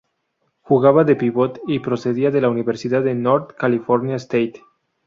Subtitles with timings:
[0.61, 4.59] Jugaba de pívot y procedía de la Universidad de North Carolina State.